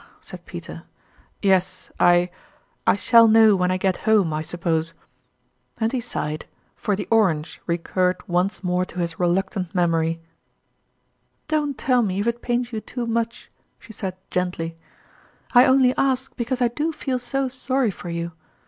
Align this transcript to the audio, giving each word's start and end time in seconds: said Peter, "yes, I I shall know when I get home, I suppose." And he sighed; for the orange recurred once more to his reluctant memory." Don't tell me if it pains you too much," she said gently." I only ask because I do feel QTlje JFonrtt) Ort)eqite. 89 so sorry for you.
said 0.19 0.43
Peter, 0.47 0.81
"yes, 1.43 1.91
I 1.99 2.31
I 2.87 2.95
shall 2.95 3.27
know 3.27 3.55
when 3.55 3.69
I 3.69 3.77
get 3.77 3.97
home, 4.09 4.33
I 4.33 4.41
suppose." 4.41 4.95
And 5.77 5.91
he 5.91 6.01
sighed; 6.01 6.47
for 6.75 6.95
the 6.95 7.07
orange 7.11 7.61
recurred 7.67 8.15
once 8.27 8.63
more 8.63 8.83
to 8.83 8.97
his 8.97 9.19
reluctant 9.19 9.75
memory." 9.75 10.19
Don't 11.47 11.77
tell 11.77 12.01
me 12.01 12.19
if 12.19 12.25
it 12.25 12.41
pains 12.41 12.73
you 12.73 12.81
too 12.81 13.05
much," 13.05 13.51
she 13.77 13.93
said 13.93 14.17
gently." 14.31 14.75
I 15.53 15.65
only 15.67 15.95
ask 15.97 16.35
because 16.35 16.63
I 16.63 16.69
do 16.69 16.91
feel 16.91 17.17
QTlje 17.19 17.19
JFonrtt) 17.19 17.19
Ort)eqite. 17.19 17.19
89 17.19 17.19
so 17.19 17.47
sorry 17.47 17.91
for 17.91 18.09
you. 18.09 18.31